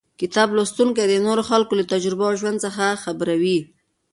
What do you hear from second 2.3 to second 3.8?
ژوند څخه خبروي.